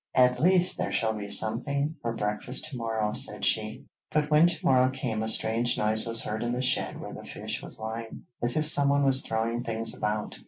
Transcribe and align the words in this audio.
'At 0.15 0.39
least, 0.39 0.79
there 0.79 0.91
shall 0.91 1.13
be 1.13 1.27
something 1.27 1.95
for 2.01 2.15
breakfast 2.15 2.65
to 2.71 2.75
morrow,' 2.75 3.13
said 3.13 3.45
she. 3.45 3.85
But 4.11 4.31
when 4.31 4.47
to 4.47 4.65
morrow 4.65 4.89
came 4.89 5.21
a 5.21 5.27
strange 5.27 5.77
noise 5.77 6.07
was 6.07 6.23
heard 6.23 6.41
in 6.41 6.53
the 6.53 6.61
shed 6.63 6.99
where 6.99 7.13
the 7.13 7.23
fish 7.23 7.61
was 7.61 7.79
lying, 7.79 8.23
as 8.41 8.57
if 8.57 8.65
someone 8.65 9.03
was 9.05 9.21
throwing 9.23 9.63
things 9.63 9.95
about. 9.95 10.39